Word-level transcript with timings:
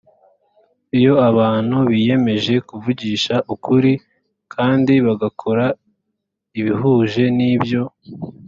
iyo 0.97 1.13
abantu 1.29 1.77
biyemeje 1.89 2.53
kuvugisha 2.67 3.35
ukuri 3.53 3.91
kandi 4.53 4.93
bagakora 5.05 5.65
ibihuje 6.59 7.23
n 7.37 7.39
ibyo 7.53 7.81